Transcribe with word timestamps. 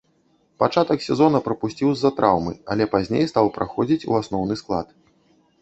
Пачатак 0.61 1.03
сезона 1.07 1.41
прапусціў 1.49 1.93
з-за 1.93 2.11
траўмы, 2.21 2.53
але 2.77 2.83
пазней 2.95 3.29
стаў 3.33 3.53
праходзіць 3.59 4.07
у 4.15 4.21
асноўны 4.23 4.53
склад. 4.63 4.87